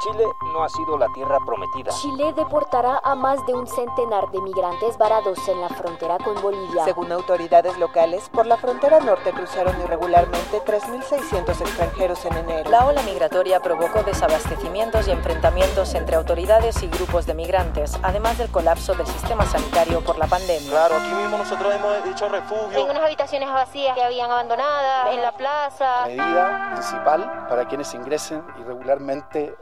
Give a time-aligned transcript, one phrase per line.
[0.00, 0.24] Chile
[0.54, 1.92] no ha sido la tierra prometida.
[1.92, 6.84] Chile deportará a más de un centenar de migrantes varados en la frontera con Bolivia.
[6.84, 12.70] Según autoridades locales, por la frontera norte cruzaron irregularmente 3.600 extranjeros en enero.
[12.70, 18.50] La ola migratoria provocó desabastecimientos y enfrentamientos entre autoridades y grupos de migrantes, además del
[18.50, 20.70] colapso del sistema sanitario por la pandemia.
[20.70, 22.78] Claro, aquí mismo nosotros hemos hecho refugio.
[22.78, 26.08] En unas habitaciones vacías que habían abandonadas, en la plaza.
[26.08, 29.54] La medida principal para quienes ingresen irregularmente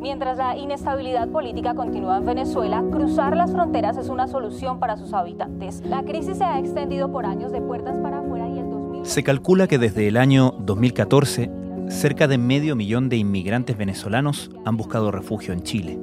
[0.00, 5.12] Mientras la inestabilidad política continúa en Venezuela, cruzar las fronteras es una solución para sus
[5.12, 5.82] habitantes.
[5.84, 9.06] La crisis se ha extendido por años de puertas para afuera y el 2000...
[9.06, 11.50] Se calcula que desde el año 2014,
[11.88, 15.98] cerca de medio millón de inmigrantes venezolanos han buscado refugio en Chile.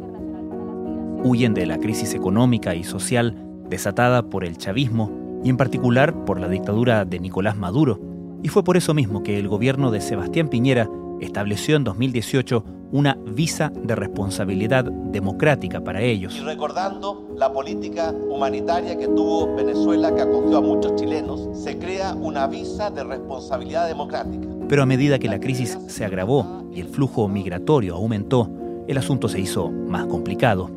[1.24, 6.42] Huyen de la crisis económica y social desatada por el chavismo y en particular por
[6.42, 8.02] la dictadura de Nicolás Maduro.
[8.44, 10.90] Y fue por eso mismo que el gobierno de Sebastián Piñera
[11.22, 16.36] estableció en 2018 una visa de responsabilidad democrática para ellos.
[16.36, 22.14] Y recordando la política humanitaria que tuvo Venezuela, que acogió a muchos chilenos, se crea
[22.14, 24.48] una visa de responsabilidad democrática.
[24.68, 28.50] Pero a medida que la crisis se agravó y el flujo migratorio aumentó,
[28.88, 30.70] el asunto se hizo más complicado.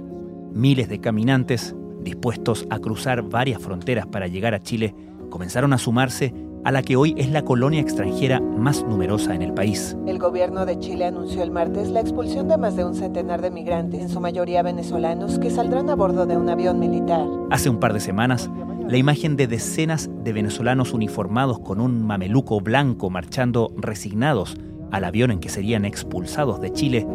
[0.53, 4.95] Miles de caminantes, dispuestos a cruzar varias fronteras para llegar a Chile,
[5.31, 6.33] comenzaron a sumarse
[6.69, 9.97] a la que hoy es la colonia extranjera más numerosa en el país.
[10.07, 13.51] El gobierno de Chile anunció el martes la expulsión de más de un centenar de
[13.51, 17.25] migrantes, en su mayoría venezolanos, que saldrán a bordo de un avión militar.
[17.51, 18.51] Hace un par de semanas,
[18.87, 24.55] la imagen de decenas de venezolanos uniformados con un mameluco blanco marchando resignados
[24.91, 27.07] al avión en que serían expulsados de Chile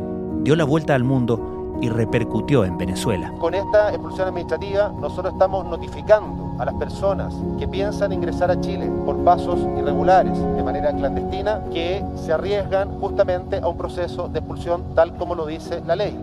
[0.41, 3.31] dio la vuelta al mundo y repercutió en Venezuela.
[3.39, 8.90] Con esta expulsión administrativa nosotros estamos notificando a las personas que piensan ingresar a Chile
[9.06, 14.84] por pasos irregulares de manera clandestina que se arriesgan justamente a un proceso de expulsión
[14.96, 16.18] tal como lo dice la ley.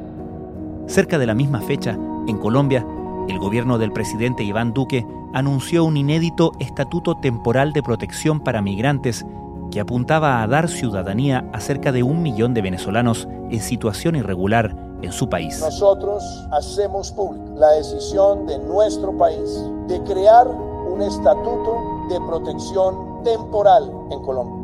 [0.87, 1.97] Cerca de la misma fecha,
[2.27, 2.85] en Colombia,
[3.29, 9.25] el gobierno del presidente Iván Duque anunció un inédito estatuto temporal de protección para migrantes
[9.71, 14.75] que apuntaba a dar ciudadanía a cerca de un millón de venezolanos en situación irregular
[15.03, 15.61] en su país.
[15.61, 23.93] Nosotros hacemos pública la decisión de nuestro país de crear un estatuto de protección temporal
[24.11, 24.57] en Colombia.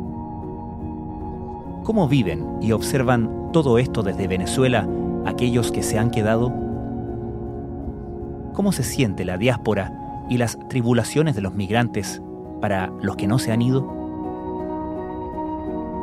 [1.83, 4.87] ¿Cómo viven y observan todo esto desde Venezuela
[5.25, 6.51] aquellos que se han quedado?
[8.53, 12.21] ¿Cómo se siente la diáspora y las tribulaciones de los migrantes
[12.61, 13.85] para los que no se han ido?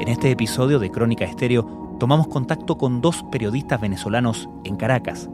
[0.01, 5.31] En este episodio de Crónica Estéreo tomamos contacto con dos periodistas venezolanos en Caracas.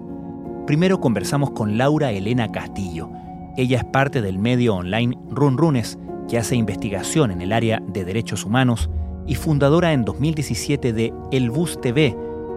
[0.67, 3.11] Primero conversamos con Laura Elena Castillo.
[3.60, 5.98] Ella es parte del medio online Run Runes,
[6.31, 8.88] que hace investigación en el área de derechos humanos
[9.26, 12.16] y fundadora en 2017 de El Bus TV,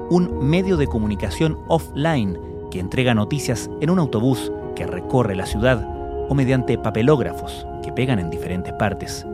[0.10, 2.38] un medio de comunicación offline
[2.72, 5.86] que entrega noticias en un autobús que recorre la ciudad
[6.30, 9.28] o mediante papelógrafos que pegan en diferentes partes.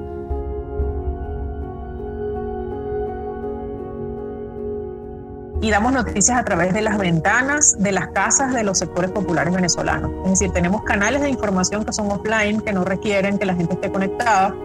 [5.62, 9.54] Y damos noticias a través de las ventanas de las casas de los sectores populares
[9.54, 10.12] venezolanos.
[10.26, 13.74] Es decir, tenemos canales de información que son offline, que no requieren que la gente
[13.74, 14.56] esté conectada.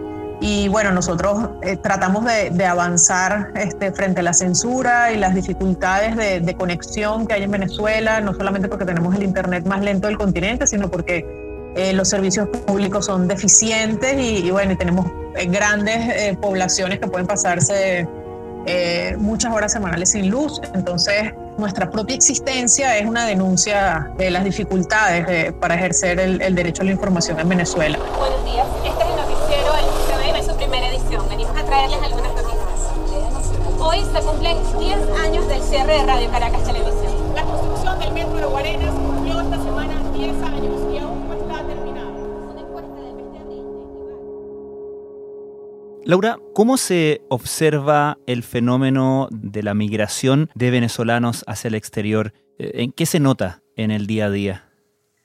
[0.41, 5.33] Y bueno, nosotros eh, tratamos de, de avanzar este, frente a la censura y las
[5.33, 9.81] dificultades de, de, conexión que hay en Venezuela, no solamente porque tenemos el Internet más
[9.81, 11.25] lento del continente, sino porque
[11.75, 16.99] eh, los servicios públicos son deficientes y, y bueno, y tenemos eh, grandes eh, poblaciones
[16.99, 18.07] que pueden pasarse
[18.65, 20.59] eh, muchas horas semanales sin luz.
[20.73, 26.55] Entonces, nuestra propia existencia es una denuncia de las dificultades de, para ejercer el, el,
[26.55, 27.97] derecho a la información en Venezuela.
[28.17, 31.29] Buenos días, este es el noticiero El CBM, su primera edición.
[31.29, 32.55] Venimos a traerles algunas noticias.
[33.79, 37.35] Hoy se cumplen 10 años del cierre de Radio Caracas Televisión.
[37.35, 40.84] La construcción del metro de Guarenas cumplió esta semana 10 años
[46.07, 52.31] Laura, ¿cómo se observa el fenómeno de la migración de venezolanos hacia el exterior?
[52.59, 54.69] ¿En qué se nota en el día a día?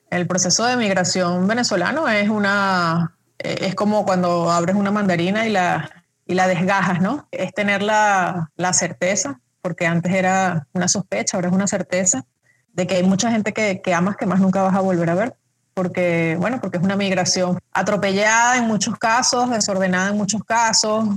[0.09, 6.03] El proceso de migración venezolano es una es como cuando abres una mandarina y la,
[6.25, 7.27] y la desgajas, ¿no?
[7.29, 12.25] Es tener la, la certeza, porque antes era una sospecha, ahora es una certeza,
[12.73, 15.15] de que hay mucha gente que, que amas que más nunca vas a volver a
[15.15, 15.35] ver,
[15.73, 21.07] porque, bueno, porque es una migración atropellada en muchos casos, desordenada en muchos casos,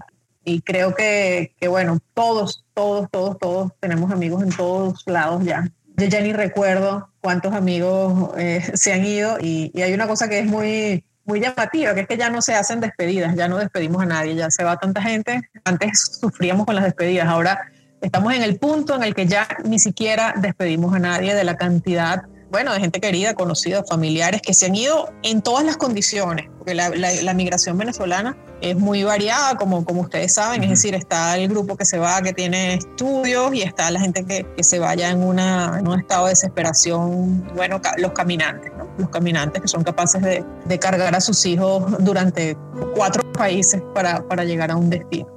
[0.45, 5.69] y creo que, que, bueno, todos, todos, todos, todos tenemos amigos en todos lados ya.
[5.97, 10.29] Yo ya ni recuerdo cuántos amigos eh, se han ido y, y, hay una cosa
[10.29, 13.56] que es muy, muy llamativa, que es que ya no se hacen despedidas, ya no
[13.56, 15.49] despedimos a nadie, ya se va tanta gente.
[15.65, 19.79] Antes sufríamos con las despedidas, ahora estamos en el punto en el que ya ni
[19.79, 22.25] siquiera despedimos a nadie de la cantidad
[22.55, 26.73] bueno, de gente querida, conocida, familiares que se han ido en todas las condiciones, porque
[26.73, 31.49] la, la, migración venezolana es muy variada, como, como ustedes saben, es decir, está el
[31.49, 35.11] grupo que se va, que tiene estudios, y está la gente que, que se vaya
[35.11, 38.89] en, una, en un estado de desesperación, bueno, los caminantes, ¿no?
[38.99, 42.56] los caminantes que son capaces de, de cargar a sus hijos durante
[42.95, 45.34] cuatro países para, para llegar a un destino.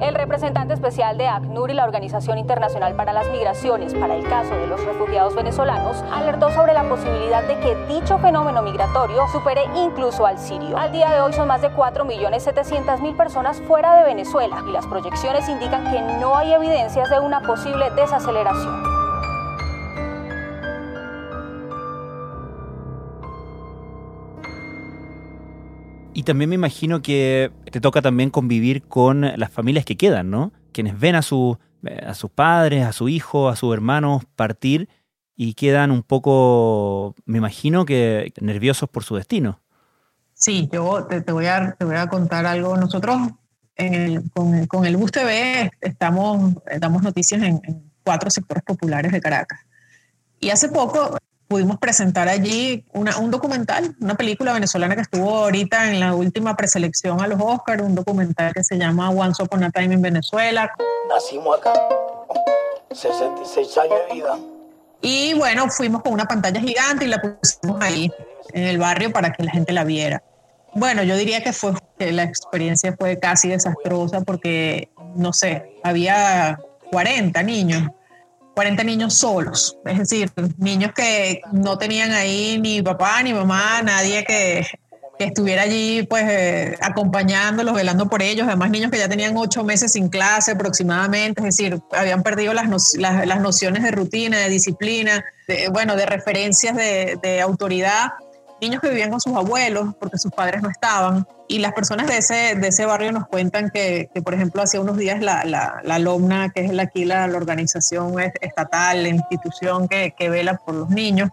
[0.00, 4.56] El representante especial de ACNUR y la Organización Internacional para las Migraciones para el caso
[4.56, 10.24] de los refugiados venezolanos alertó sobre la posibilidad de que dicho fenómeno migratorio supere incluso
[10.24, 10.78] al sirio.
[10.78, 15.48] Al día de hoy son más de 4.700.000 personas fuera de Venezuela y las proyecciones
[15.50, 18.89] indican que no hay evidencias de una posible desaceleración.
[26.20, 30.52] Y también me imagino que te toca también convivir con las familias que quedan, ¿no?
[30.70, 31.56] Quienes ven a, su,
[32.06, 34.90] a sus padres, a su hijo, a sus hermanos partir
[35.34, 39.62] y quedan un poco, me imagino que nerviosos por su destino.
[40.34, 42.76] Sí, yo te, voy, a, te voy a contar algo.
[42.76, 43.16] Nosotros
[44.34, 47.62] con, con, el Bus TV estamos, damos noticias en
[48.04, 49.60] cuatro sectores populares de Caracas.
[50.38, 51.16] Y hace poco
[51.50, 56.56] pudimos presentar allí una, un documental, una película venezolana que estuvo ahorita en la última
[56.56, 60.72] preselección a los Oscars, un documental que se llama Once Upon a Time en Venezuela.
[61.08, 61.72] Nacimos acá,
[62.92, 64.38] 66 años de vida.
[65.02, 68.12] Y bueno, fuimos con una pantalla gigante y la pusimos ahí
[68.52, 70.22] en el barrio para que la gente la viera.
[70.74, 76.60] Bueno, yo diría que fue que la experiencia fue casi desastrosa porque no sé, había
[76.92, 77.90] 40 niños
[78.54, 84.24] 40 niños solos, es decir, niños que no tenían ahí ni papá ni mamá, nadie
[84.24, 84.66] que,
[85.18, 89.92] estuviera allí pues eh, acompañándolos, velando por ellos, además niños que ya tenían ocho meses
[89.92, 95.22] sin clase aproximadamente, es decir, habían perdido las, las, nociones de rutina, de disciplina,
[95.72, 98.12] bueno, de referencias de, de autoridad
[98.60, 101.26] niños que vivían con sus abuelos porque sus padres no estaban.
[101.48, 104.78] Y las personas de ese, de ese barrio nos cuentan que, que por ejemplo, hace
[104.78, 109.08] unos días la, la, la LOMNA, que es la, aquí la, la organización estatal, la
[109.08, 111.30] institución que, que vela por los niños,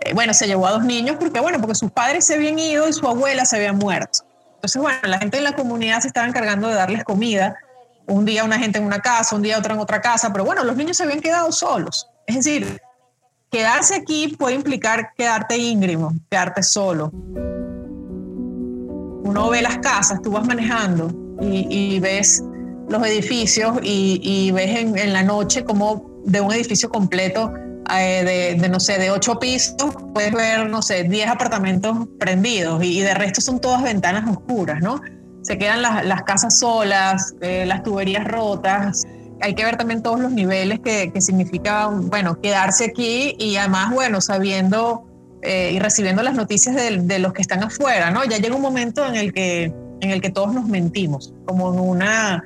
[0.00, 2.88] eh, bueno, se llevó a dos niños porque, bueno, porque sus padres se habían ido
[2.88, 4.20] y su abuela se había muerto.
[4.54, 7.56] Entonces, bueno, la gente en la comunidad se estaba encargando de darles comida.
[8.06, 10.64] Un día una gente en una casa, un día otra en otra casa, pero bueno,
[10.64, 12.08] los niños se habían quedado solos.
[12.26, 12.80] Es decir,
[13.50, 17.10] Quedarse aquí puede implicar quedarte íngrimo, quedarte solo.
[19.24, 21.10] Uno ve las casas, tú vas manejando
[21.40, 22.42] y, ves
[22.88, 27.52] los edificios y, ves en, la noche como de un edificio completo
[27.94, 33.00] eh, de, no sé, de ocho pisos, puedes ver, no sé, diez apartamentos prendidos y,
[33.00, 35.00] de resto son todas ventanas oscuras, ¿no?
[35.40, 39.06] Se quedan las, casas solas, eh, las tuberías rotas,
[39.40, 43.92] hay que ver también todos los niveles que, que significa, bueno, quedarse aquí y además,
[43.92, 45.04] bueno, sabiendo
[45.42, 48.24] eh, y recibiendo las noticias de, de, los que están afuera, ¿no?
[48.24, 51.80] Ya llega un momento en el que, en el que todos nos mentimos, como en
[51.80, 52.44] una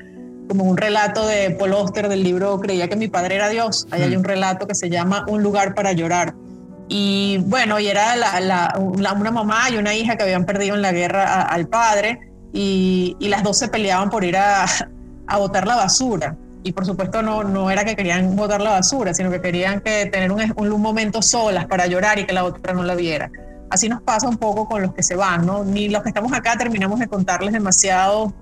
[0.48, 3.86] como un relato de Paul Oster del libro Creía que mi padre era Dios.
[3.90, 4.18] Ahí hay mm.
[4.18, 6.34] un relato que se llama Un lugar para llorar.
[6.88, 10.82] Y bueno, y era la, la, una mamá y una hija que habían perdido en
[10.82, 12.20] la guerra al padre
[12.52, 14.66] y, y, las dos se peleaban por ir a,
[15.26, 19.14] a botar la basura y por supuesto no, no era que querían botar la basura,
[19.14, 22.72] sino que querían que tener un, un, momento solas para llorar y que la otra
[22.72, 23.30] no la viera.
[23.70, 25.64] Así nos pasa un poco con los que se van, ¿no?
[25.64, 28.32] Ni los que estamos acá terminamos de contarles demasiado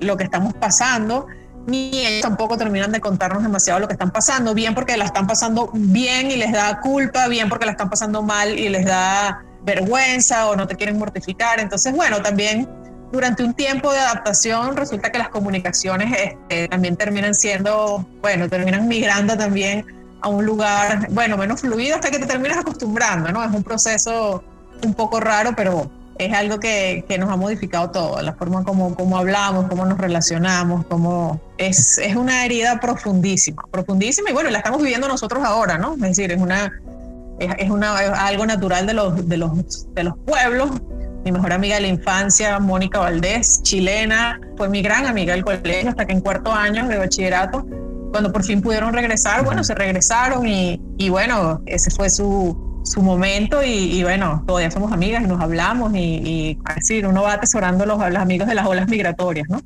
[0.00, 1.26] lo que estamos pasando,
[1.66, 5.26] ni ellos tampoco terminan de contarnos demasiado lo que están pasando, bien porque la están
[5.26, 9.44] pasando bien y les da culpa, bien porque la están pasando mal y les da
[9.62, 11.58] vergüenza o no te quieren mortificar.
[11.58, 12.68] Entonces, bueno, también
[13.16, 18.86] durante un tiempo de adaptación resulta que las comunicaciones este, también terminan siendo, bueno, terminan
[18.86, 19.86] migrando también
[20.20, 23.42] a un lugar, bueno, menos fluido hasta que te terminas acostumbrando, ¿no?
[23.42, 24.44] Es un proceso
[24.84, 28.94] un poco raro, pero es algo que, que nos ha modificado todo, la forma como,
[28.94, 34.58] como hablamos, cómo nos relacionamos, cómo es, es una herida profundísima, profundísima y bueno, la
[34.58, 35.94] estamos viviendo nosotros ahora, ¿no?
[35.94, 36.70] Es decir, es una...
[37.38, 40.70] Es, es una, es algo natural de los, de, los, de los pueblos
[41.26, 45.90] mi mejor amiga de la infancia, Mónica Valdés, chilena, fue mi gran amiga del colegio
[45.90, 47.66] hasta que en cuarto año de bachillerato
[48.12, 53.02] cuando por fin pudieron regresar, bueno, se regresaron y, y bueno, ese fue su, su
[53.02, 57.84] momento y, bueno, todavía somos amigas y nos hablamos y, y decir, uno va atesorando
[57.84, 59.60] los, los amigos de las olas migratorias, ¿no?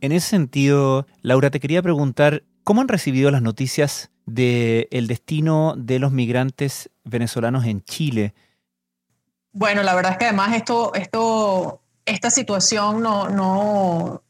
[0.00, 5.74] En ese sentido, Laura, te quería preguntar, ¿cómo han recibido las noticias del el destino
[5.76, 8.34] de los migrantes venezolanos en Chile?
[9.58, 14.22] Bueno, la verdad es que además esto, esto, esta situación no, no,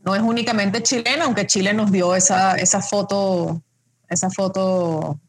[0.00, 3.62] no es únicamente chilena, aunque Chile nos dio esa, esa foto,
[4.08, 5.20] esa foto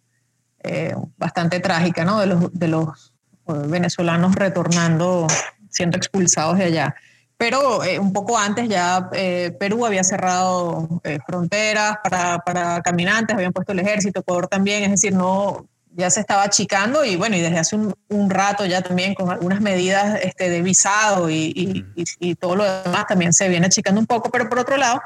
[0.64, 2.22] eh, bastante trágica, ¿no?
[2.22, 3.14] De los, de los
[3.48, 5.28] eh, venezolanos retornando,
[5.70, 6.96] siendo expulsados de allá.
[7.38, 9.12] Pero eh, un poco antes ya
[9.60, 10.90] Perú había cerrado
[11.28, 16.20] fronteras para, para, caminantes, habían puesto el ejército, Ecuador también, es decir, no, ya se
[16.20, 17.96] estaba achicando y bueno, y desde hace un,
[18.30, 21.86] rato ya también con algunas medidas este, de visado y,
[22.20, 25.02] y, todo lo demás también se viene achicando un poco, pero por otro lado,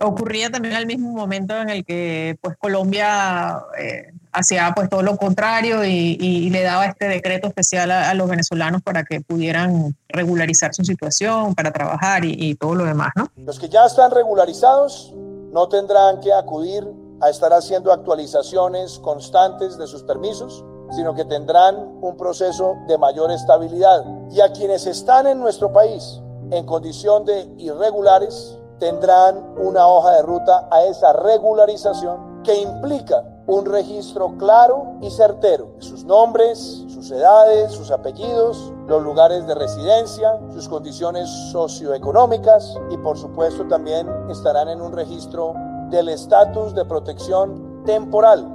[0.00, 5.16] ocurría también al mismo momento en el que pues Colombia eh, hacía pues todo lo
[5.16, 10.84] contrario y, le daba este decreto especial a, los venezolanos para que pudieran regularizar su
[10.84, 13.28] situación, para trabajar y, todo lo demás, ¿no?
[13.36, 15.12] Los que ya están regularizados
[15.52, 16.84] no tendrán que acudir
[17.20, 23.30] a estar haciendo actualizaciones constantes de sus permisos, sino que tendrán un proceso de mayor
[23.30, 24.04] estabilidad.
[24.30, 26.20] Y a quienes están en nuestro país
[26.50, 33.64] en condición de irregulares, tendrán una hoja de ruta a esa regularización que implica un
[33.64, 40.38] registro claro y certero de sus nombres, sus edades, sus apellidos, los lugares de residencia,
[40.52, 45.54] sus condiciones socioeconómicas y por supuesto también estarán en un registro
[45.90, 48.46] del estatus de protección temporal.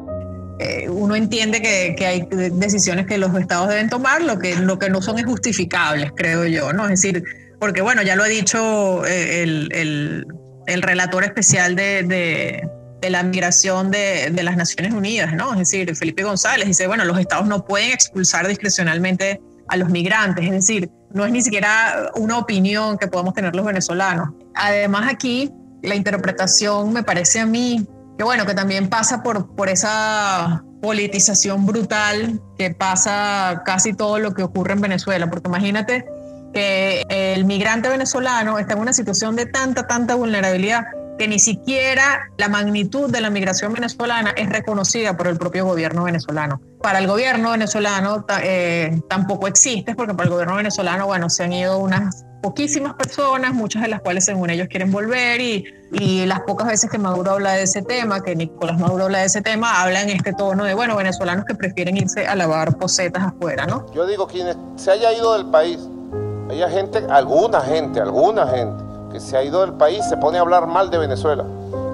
[0.60, 4.78] Eh, uno entiende que, que, hay decisiones que los estados deben tomar, lo que, lo
[4.78, 6.84] que no son es justificables, creo yo, ¿no?
[6.84, 7.24] Es decir,
[7.60, 10.28] porque bueno, ya lo ha dicho eh, el, el,
[10.68, 12.70] el, relator especial de, de,
[13.02, 15.54] de la migración de, de, las Naciones Unidas, ¿no?
[15.54, 20.46] Es decir, Felipe González dice, bueno, los estados no pueden expulsar discrecionalmente a los migrantes,
[20.46, 24.30] es decir, no es ni siquiera una opinión que podamos tener los venezolanos.
[24.56, 25.52] Además aquí
[25.84, 27.88] la interpretación me parece a mí
[28.18, 34.34] que bueno, que también pasa por, por esa politización brutal que pasa casi todo lo
[34.34, 36.06] que ocurre en Venezuela, porque imagínate
[36.54, 40.86] que el migrante venezolano está en una situación de tanta, tanta vulnerabilidad
[41.18, 46.04] que ni siquiera la magnitud de la migración venezolana es reconocida por el propio gobierno
[46.04, 46.62] venezolano.
[46.82, 51.54] Para el gobierno venezolano eh, tampoco existe, porque para el gobierno venezolano, bueno, se han
[51.54, 56.42] ido unas poquísimas personas, muchas de las cuales según ellos quieren volver y, y, las
[56.42, 59.82] pocas veces que Maduro habla de ese tema, que Nicolás Maduro habla de ese tema,
[59.82, 63.86] habla en este tono de, bueno, venezolanos que prefieren irse a lavar posetas afuera, ¿no?
[63.94, 65.80] Yo digo, quien se haya ido del país,
[66.50, 68.84] hay gente, alguna gente, alguna gente
[69.14, 71.46] que se ha ido del país se pone a hablar mal de Venezuela.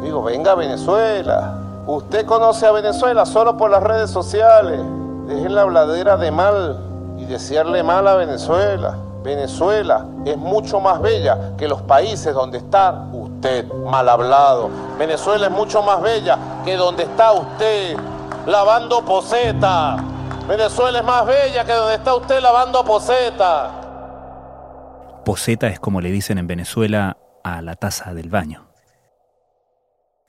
[0.01, 4.79] Digo, venga Venezuela, usted conoce a Venezuela solo por las redes sociales,
[5.27, 6.79] dejen la habladera de mal
[7.19, 8.97] y desearle mal a Venezuela.
[9.23, 14.69] Venezuela es mucho más bella que los países donde está usted mal hablado.
[14.97, 17.97] Venezuela es mucho más bella que donde está usted
[18.45, 19.97] lavando poseta.
[20.47, 23.71] Venezuela es más bella que donde está usted lavando poseta.
[25.25, 28.67] Poseta es como le dicen en Venezuela a la taza del baño.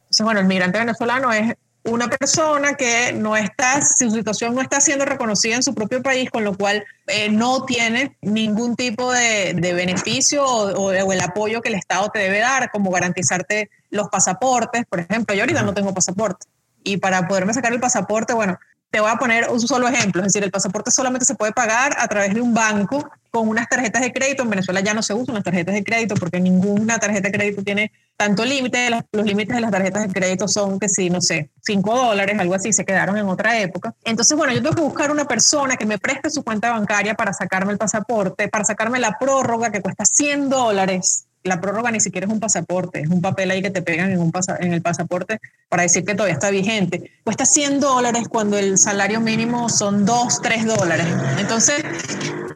[0.01, 4.81] Entonces, bueno, el migrante venezolano es una persona que no está, su situación no está
[4.81, 9.55] siendo reconocida en su propio país, con lo cual eh, no tiene ningún tipo de,
[9.55, 14.85] beneficio o, el apoyo que el Estado te debe dar, como garantizarte los pasaportes.
[14.87, 16.47] Por ejemplo, yo ahorita no tengo pasaporte.
[16.85, 18.59] Y para poderme sacar el pasaporte, bueno,
[18.91, 21.95] te voy a poner un solo ejemplo, es decir, el pasaporte solamente se puede pagar
[21.99, 24.43] a través de un banco con unas tarjetas de crédito.
[24.43, 27.63] En Venezuela ya no se usan las tarjetas de crédito porque ninguna tarjeta de crédito
[27.63, 28.91] tiene tanto límite.
[29.13, 32.55] Los límites de las tarjetas de crédito son que sí, no sé, 5 dólares, algo
[32.55, 33.95] así, se quedaron en otra época.
[34.05, 37.33] Entonces, bueno, yo tengo que buscar una persona que me preste su cuenta bancaria para
[37.33, 42.27] sacarme el pasaporte, para sacarme la prórroga que cuesta 100 dólares la prórroga ni siquiera
[42.27, 45.41] es un pasaporte, es un papel ahí que te pegan en, un en el pasaporte
[45.69, 47.13] para decir que todavía está vigente.
[47.25, 51.07] Cuesta 100 dólares cuando el salario mínimo son 2, 3 dólares.
[51.39, 51.83] Entonces,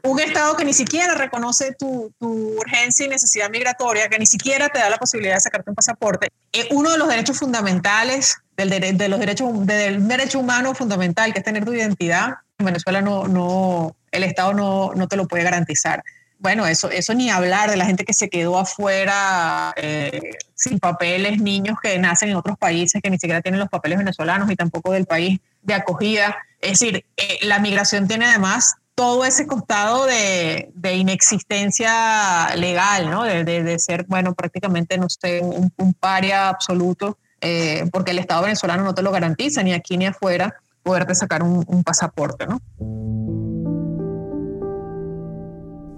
[0.02, 4.68] un Estado que ni siquiera reconoce tu, tu urgencia y necesidad migratoria, que ni siquiera
[4.68, 8.68] te da la posibilidad de sacarte un pasaporte, es uno de los derechos fundamentales, del
[8.68, 13.26] de los derechos, del derecho humano fundamental, que es tener tu identidad, en Venezuela no,
[13.26, 16.04] no, el Estado no, no te lo puede garantizar
[16.44, 21.40] bueno, eso, eso ni hablar de la gente que se quedó afuera eh, sin papeles,
[21.40, 24.92] niños que nacen en otros países que ni siquiera tienen los papeles venezolanos y tampoco
[24.92, 26.36] del país de acogida.
[26.60, 33.24] Es decir, eh, la migración tiene además todo ese costado de, inexistencia legal, ¿no?
[33.24, 38.84] De, ser, bueno, prácticamente, no sé, un, un paria absoluto, eh, porque el Estado venezolano
[38.84, 42.60] no te lo garantiza, ni aquí ni afuera, poderte sacar un, un pasaporte, ¿no?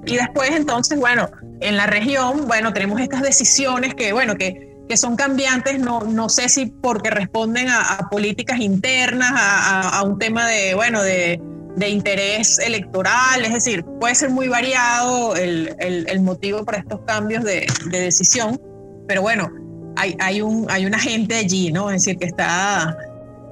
[0.06, 1.28] Y después, entonces, bueno,
[1.60, 6.28] en la región, bueno, tenemos estas decisiones que, bueno, que que son cambiantes, no, no
[6.28, 11.40] sé si porque responden a, políticas internas, a, un tema de, bueno, de,
[11.76, 17.42] de, interés electoral, es decir, puede ser muy variado el, el, motivo para estos cambios
[17.44, 18.60] de, de, decisión,
[19.08, 19.50] pero bueno,
[19.96, 21.90] hay, hay, un, hay una gente allí, ¿no?
[21.90, 22.96] Es decir, que está,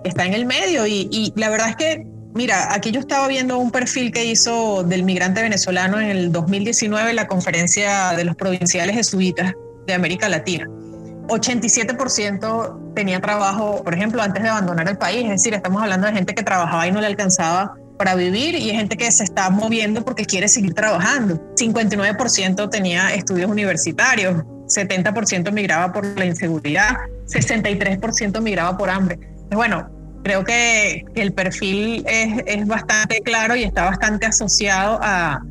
[0.04, 0.86] está en el medio.
[0.86, 4.82] Y, y la verdad es que, mira, aquí yo estaba viendo un perfil que hizo
[4.82, 9.52] del migrante venezolano en el 2019 en la conferencia de los provinciales jesuitas
[9.86, 10.68] de América Latina
[11.28, 15.24] 87% tenía trabajo, por ejemplo, antes de abandonar el país.
[15.24, 18.70] Es decir, estamos hablando de gente que trabajaba y no le alcanzaba para vivir y
[18.70, 21.40] gente que se está moviendo porque quiere seguir trabajando.
[21.56, 29.18] 59% tenía estudios universitarios, 70% migraba por la inseguridad, 63% migraba por hambre.
[29.50, 29.88] Bueno,
[30.24, 35.42] creo que el perfil es, es bastante claro y está bastante asociado a,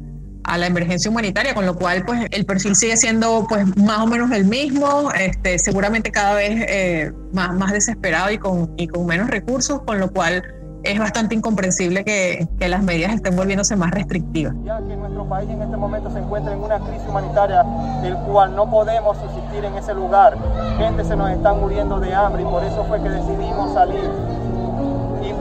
[0.44, 4.08] a la emergencia humanitaria, con lo cual pues el perfil sigue siendo pues más o
[4.08, 9.06] menos el mismo, este, seguramente cada vez eh, más, más desesperado y con, y con
[9.06, 10.44] menos recursos, con lo cual
[10.84, 14.54] es bastante incomprensible que, que, las medidas estén volviéndose más restrictivas.
[14.66, 17.64] Ya que nuestro país en este momento se encuentra en una crisis humanitaria,
[18.04, 20.38] el cual no podemos insistir en ese lugar,
[20.78, 24.10] gente se nos está muriendo de hambre y por eso fue que decidimos salir.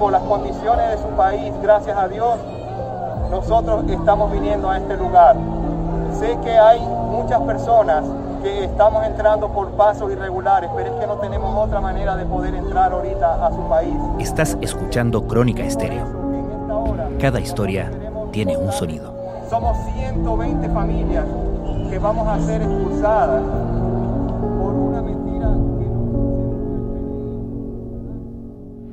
[0.03, 2.35] Por las condiciones de su país, gracias a Dios,
[3.31, 5.37] nosotros estamos viniendo a este lugar.
[6.19, 8.05] Sé que hay muchas personas
[8.43, 12.53] que estamos entrando por pasos irregulares, pero es que no tenemos otra manera de poder
[12.53, 13.95] entrar ahorita a su país.
[14.19, 16.05] Estás escuchando Crónica Estéreo.
[17.21, 17.89] Cada historia
[18.33, 19.15] tiene un sonido.
[19.49, 21.27] Somos 120 familias
[21.89, 23.41] que vamos a ser expulsadas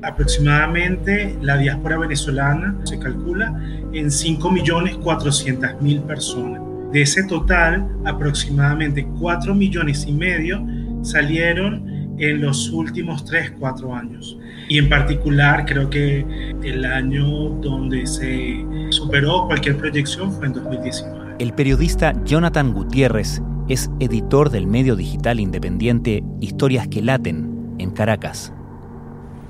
[0.09, 3.47] aproximadamente la diáspora venezolana se calcula
[3.93, 6.61] en 5.400.000 personas.
[6.91, 10.65] De ese total, aproximadamente 4 millones y medio
[11.01, 14.37] salieron en los últimos 3, 4 años.
[14.67, 16.25] Y en particular, creo que
[16.63, 21.35] el año donde se superó cualquier proyección fue en 2019.
[21.39, 28.51] El periodista Jonathan Gutiérrez es editor del medio digital independiente Historias que Laten en Caracas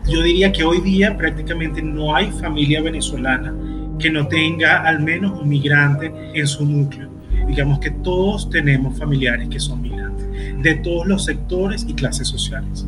[0.08, 3.54] yo diría que hoy día prácticamente no hay familia venezolana
[4.00, 7.10] que no tenga al menos un migrante en su núcleo.
[7.48, 10.28] Digamos que todos tenemos familiares que son migrantes,
[10.62, 12.88] de todos los sectores y clases sociales.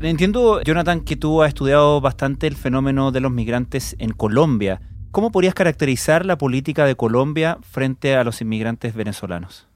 [0.00, 4.82] Entiendo, Jonathan, que tú has estudiado bastante el fenómeno de los migrantes en Colombia.
[5.10, 9.66] ¿Cómo podrías caracterizar la política de Colombia frente a los inmigrantes venezolanos?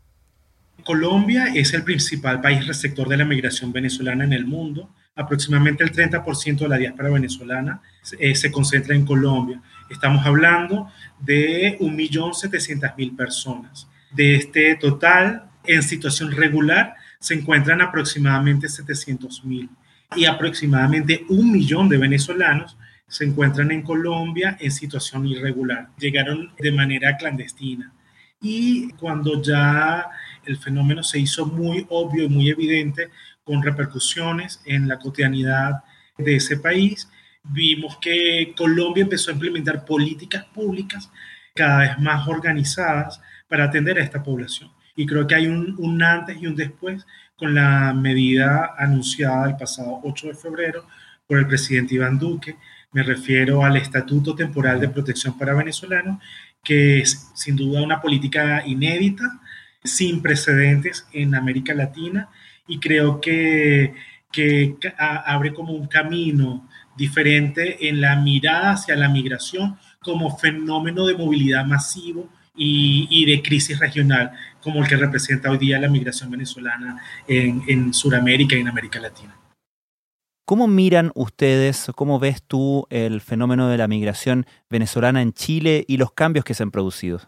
[0.85, 4.95] Colombia es el principal país receptor de la migración venezolana en el mundo.
[5.15, 7.83] Aproximadamente el 30% de la diáspora venezolana
[8.19, 9.61] eh, se concentra en Colombia.
[9.91, 13.89] Estamos hablando de 1.700.000 personas.
[14.13, 19.69] De este total, en situación regular, se encuentran aproximadamente 700.000
[20.17, 25.89] y aproximadamente un millón de venezolanos se encuentran en Colombia en situación irregular.
[25.99, 27.93] Llegaron de manera clandestina.
[28.41, 30.07] Y cuando ya
[30.49, 33.11] el fenómeno se hizo muy obvio y muy evidente
[33.45, 35.85] con repercusiones en la cotidianidad
[36.17, 37.09] de ese país.
[37.43, 41.11] Vimos que Colombia empezó a implementar políticas públicas
[41.55, 44.71] cada vez más organizadas para atender a esta población.
[44.97, 47.07] Y creo que hay un, antes y un después
[47.37, 50.87] con la medida anunciada el pasado 8 de febrero
[51.27, 52.57] por el presidente Iván Duque.
[52.93, 56.21] Me refiero al Estatuto Temporal de Protección para Venezolanos,
[56.65, 59.25] que es sin duda una política inédita,
[59.89, 62.29] sin precedentes en América Latina
[62.67, 63.95] y creo que,
[64.31, 71.17] que abre como un camino diferente en la mirada hacia la migración como fenómeno de
[71.17, 76.31] movilidad masivo y, y, de crisis regional, como el que representa hoy día la migración
[76.31, 79.37] venezolana en, en Sudamérica y en América Latina.
[80.45, 85.99] ¿Cómo miran ustedes, cómo ves tú el fenómeno de la migración venezolana en Chile y
[85.99, 87.21] los cambios que se han producido?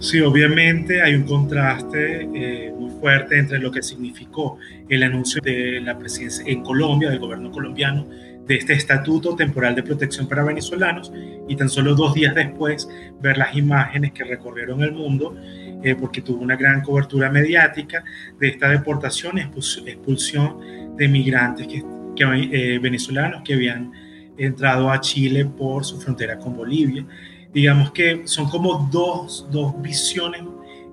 [0.00, 4.56] Sí, obviamente hay un contraste eh, muy fuerte entre lo que significó
[4.88, 8.08] el anuncio de la presidencia en Colombia, del gobierno colombiano,
[8.46, 11.12] de este estatuto temporal de protección para venezolanos
[11.46, 12.88] y tan solo dos días después
[13.20, 15.36] ver las imágenes que recorrieron el mundo
[15.82, 18.02] eh, porque tuvo una gran cobertura mediática
[18.38, 21.84] de esta deportación, expulsión de migrantes que,
[22.16, 23.92] eh, venezolanos que habían
[24.38, 27.04] entrado a Chile por su frontera con Bolivia.
[27.52, 30.42] Digamos que son como dos, dos visiones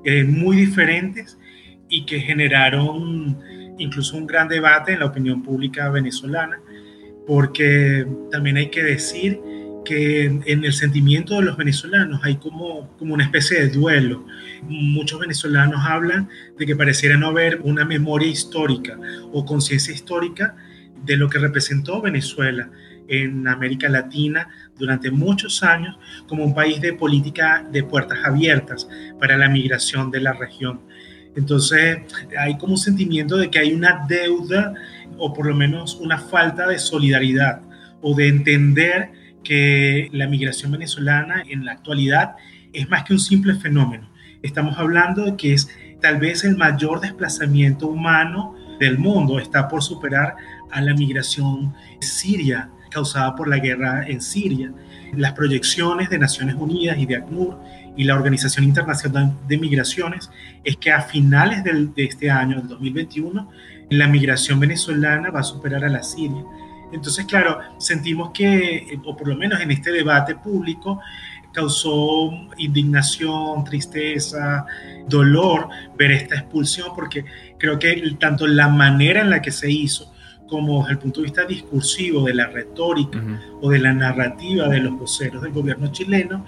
[0.04, 1.38] eh, muy diferentes
[1.90, 3.38] y que generaron
[3.78, 6.60] incluso un gran debate en la opinión pública venezolana,
[7.26, 9.40] porque también hay que decir
[9.88, 14.26] que en el sentimiento de los venezolanos hay como, como una especie de duelo.
[14.64, 19.00] Muchos venezolanos hablan de que pareciera no haber una memoria histórica
[19.32, 20.58] o conciencia histórica
[21.06, 22.70] de lo que representó Venezuela
[23.08, 28.88] en América Latina durante muchos años como un país de política de puertas abiertas
[29.20, 30.82] para la migración de la región.
[31.36, 32.00] Entonces
[32.38, 34.74] hay como un sentimiento de que hay una deuda
[35.18, 37.62] o por lo menos una falta de solidaridad
[38.02, 39.12] o de entender
[39.44, 42.36] que la migración venezolana en la actualidad
[42.74, 44.10] es más que un simple fenómeno.
[44.42, 45.70] Estamos hablando de que es
[46.02, 49.40] tal vez el mayor desplazamiento humano del mundo.
[49.40, 50.36] Está por superar
[50.72, 54.72] a la migración siria causada por la guerra en Siria.
[55.16, 57.58] Las proyecciones de Naciones Unidas y de ACNUR
[57.96, 60.30] y la Organización Internacional de Migraciones
[60.64, 63.50] es que a finales de este año, del 2021,
[63.90, 66.44] la migración venezolana va a superar a la siria.
[66.92, 71.02] Entonces, claro, sentimos que, o por lo menos en este debate público,
[71.52, 74.66] causó indignación, tristeza,
[75.08, 77.26] dolor ver esta expulsión, porque
[77.58, 80.14] creo que tanto la manera en la que se hizo,
[80.48, 83.22] como desde el punto de vista discursivo de la retórica
[83.62, 86.46] o de la narrativa de los voceros del gobierno chileno,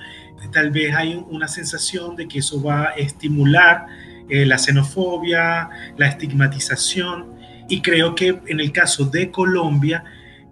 [0.51, 3.87] tal vez hay una sensación de que eso va a estimular
[4.29, 10.03] eh, la xenofobia, la estigmatización, y creo que en el caso de Colombia,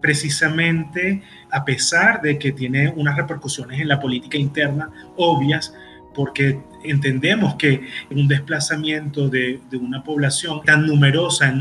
[0.01, 5.73] precisamente a pesar de que tiene unas repercusiones en la política interna obvias,
[6.13, 11.53] porque entendemos que un desplazamiento de, una población tan numerosa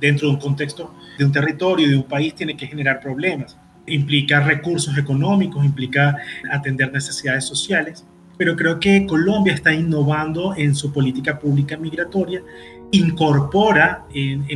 [0.00, 3.56] dentro de un contexto de un territorio, de un país, tiene que generar problemas.
[3.86, 6.16] Implica recursos económicos, implica
[6.50, 8.04] atender necesidades sociales,
[8.36, 12.42] pero creo que Colombia está innovando en su política pública migratoria,
[12.90, 14.04] incorpora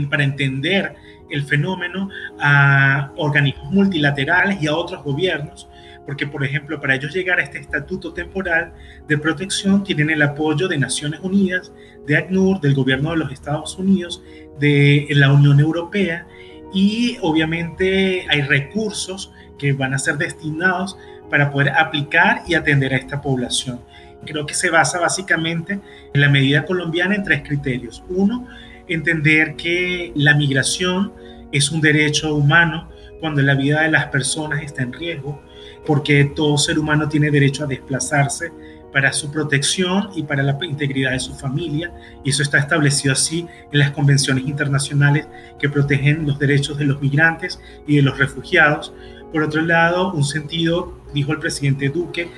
[0.09, 0.95] para entender
[1.31, 2.09] el fenómeno
[2.41, 5.69] a organismos multilaterales y a otros gobiernos,
[6.07, 8.73] porque por ejemplo para ellos llegar a este estatuto temporal
[9.07, 11.73] de protección tienen el apoyo de Naciones Unidas,
[12.07, 14.23] de ACNUR, del gobierno de los Estados Unidos,
[14.59, 16.27] de la Unión Europea
[16.73, 20.97] y obviamente hay recursos que van a ser destinados
[21.31, 23.81] para poder aplicar y atender a esta población.
[24.27, 25.81] Creo que se basa básicamente
[26.13, 28.03] en la medida colombiana en tres criterios.
[28.09, 28.47] Uno,
[28.89, 31.13] entender que la migración
[31.53, 32.89] es un derecho humano
[33.21, 35.43] cuando la vida de las personas está en riesgo,
[35.87, 38.53] porque todo ser humano tiene derecho a desplazarse
[38.93, 41.93] para su protección y para la integridad de su familia,
[42.25, 45.27] y eso está establecido así en las convenciones internacionales
[45.59, 48.93] que protegen los derechos de los migrantes y de los refugiados.
[49.33, 52.29] Por otro lado, un sentido, dijo el presidente Duque,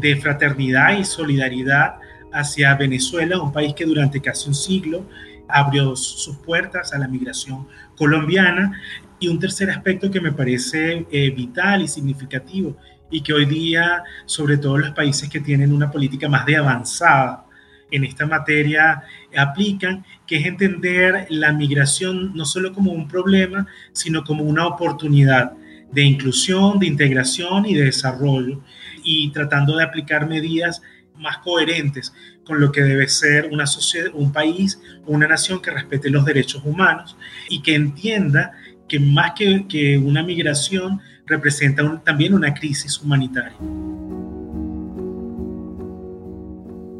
[0.00, 1.96] de fraternidad y solidaridad
[2.32, 5.06] hacia Venezuela, un país que durante casi un siglo
[5.48, 8.80] abrió sus puertas a la migración colombiana.
[9.18, 12.76] Y un tercer aspecto que me parece eh, vital y significativo
[13.12, 17.44] y que hoy día, sobre todo los países que tienen una política más de avanzada
[17.90, 19.02] en esta materia,
[19.36, 25.52] aplican, que es entender la migración no solo como un problema, sino como una oportunidad
[25.92, 28.62] de inclusión, de integración y de desarrollo,
[29.04, 30.80] y tratando de aplicar medidas
[31.18, 36.10] más coherentes con lo que debe ser una sociedad, un país una nación que respete
[36.10, 37.16] los derechos humanos
[37.48, 38.52] y que entienda
[38.88, 43.56] que más que, que una migración representa también una crisis humanitaria.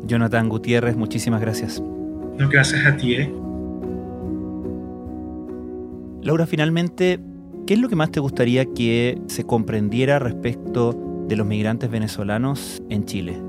[0.04, 1.80] Jonathan Gutiérrez, muchísimas gracias.
[1.80, 3.14] No, gracias a ti.
[3.14, 3.32] ¿eh?
[6.22, 7.20] Laura, finalmente,
[7.66, 12.82] ¿qué es lo que más te gustaría que se comprendiera respecto de los migrantes venezolanos
[12.90, 13.40] en Chile?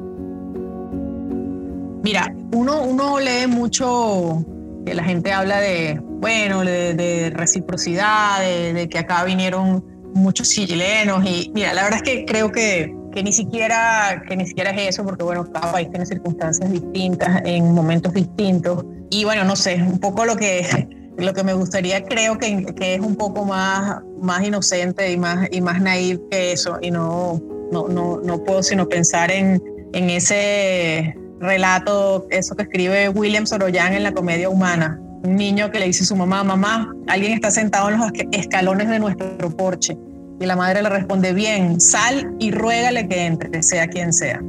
[2.04, 4.46] Mira, uno, uno lee mucho
[4.86, 11.52] que la gente habla de, bueno, de, reciprocidad, de, que acá vinieron muchos chilenos y
[11.54, 15.04] mira, la verdad es que creo que, que, ni siquiera, que ni siquiera es eso,
[15.04, 20.00] porque bueno, cada país tiene circunstancias distintas en momentos distintos y bueno, no sé, un
[20.00, 24.44] poco lo que, lo que me gustaría creo que, que es un poco más, más
[24.44, 28.88] inocente y más, y más naive que eso y no, no, no, no puedo sino
[28.88, 29.62] pensar en,
[29.94, 35.00] en ese relato, eso que escribe William Soroyan en la comedia humana.
[35.24, 38.90] Un niño que le dice a su mamá, mamá, alguien está sentado en los escalones
[38.90, 39.98] de nuestro porche.
[40.40, 44.42] Y la madre le responde, bien, sal y ruégale que entre, sea quien sea.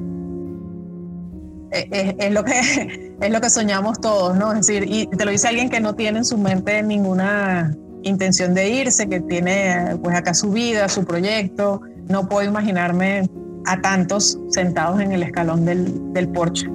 [1.71, 4.53] E, es, lo, que, es lo que soñamos todos, ¿no?
[4.53, 8.55] Es decir, y te lo dice alguien que no tiene en su mente ninguna intención
[8.55, 13.29] de irse, que tiene pues acá su vida, su proyecto, no puedo imaginarme
[13.67, 16.69] a tantos sentados en el escalón del, del porche.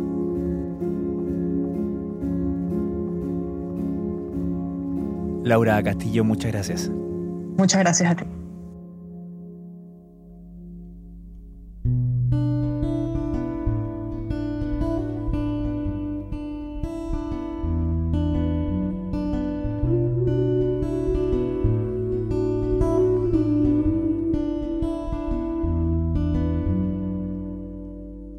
[5.44, 6.90] Laura Castillo, muchas gracias.
[7.58, 8.26] Muchas gracias a ti.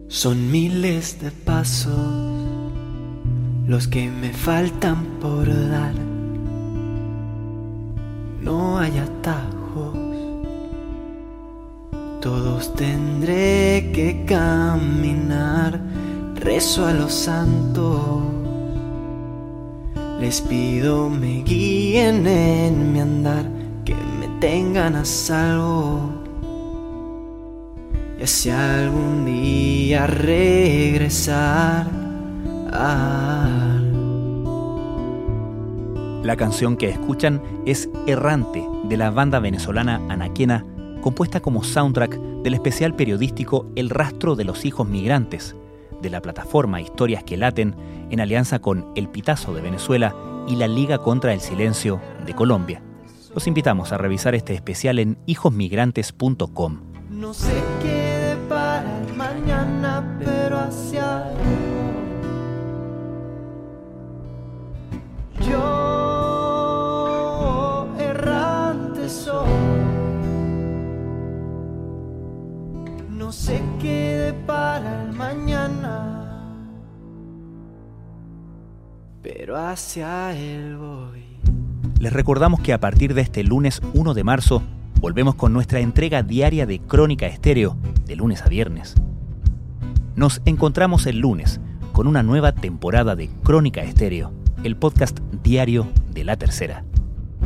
[0.08, 1.94] Son miles de pasos
[3.66, 6.09] los que me faltan por dar.
[8.80, 9.94] Hay atajos,
[12.22, 15.78] todos tendré que caminar.
[16.36, 18.22] Rezo a los santos,
[20.18, 23.44] les pido me guíen en mi andar,
[23.84, 26.14] que me tengan a salvo
[28.18, 31.86] y si algún día regresar
[36.22, 40.66] La canción que escuchan es Errante de la banda venezolana Anaquena,
[41.00, 45.56] compuesta como soundtrack del especial periodístico El rastro de los hijos migrantes,
[46.02, 47.74] de la plataforma Historias que laten,
[48.10, 50.14] en alianza con El Pitazo de Venezuela
[50.46, 52.82] y la Liga contra el Silencio de Colombia.
[53.34, 56.80] Los invitamos a revisar este especial en hijosmigrantes.com.
[57.08, 58.84] No sé qué para
[59.16, 60.99] mañana, pero hacia
[79.50, 81.24] pero hacia él voy.
[81.98, 84.62] Les recordamos que a partir de este lunes 1 de marzo
[85.00, 88.94] volvemos con nuestra entrega diaria de Crónica Estéreo, de lunes a viernes.
[90.14, 91.58] Nos encontramos el lunes
[91.90, 94.32] con una nueva temporada de Crónica Estéreo,
[94.62, 96.84] el podcast diario de la tercera.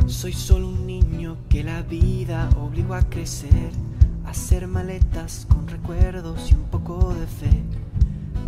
[0.05, 3.71] Soy solo un niño que la vida obligó a crecer,
[4.27, 7.63] a hacer maletas con recuerdos y un poco de fe,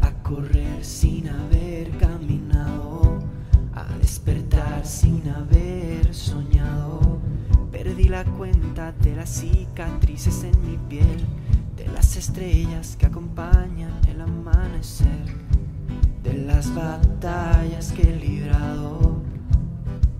[0.03, 3.06] a correr sin haber caminado,
[4.07, 7.19] despertar sin haber soñado
[7.73, 11.25] Perdí la cuenta de las cicatrices en mi piel,
[11.75, 15.25] de las estrellas que acompañan el amanecer,
[16.23, 19.21] de las batallas que he librado,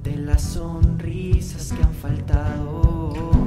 [0.03, 3.46] de las sonrisas que han faltado.